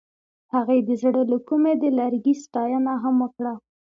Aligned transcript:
هغې 0.53 0.77
د 0.87 0.89
زړه 1.01 1.21
له 1.31 1.37
کومې 1.47 1.73
د 1.77 1.83
لرګی 1.99 2.33
ستاینه 2.43 2.93
هم 3.03 3.15
وکړه. 3.23 3.53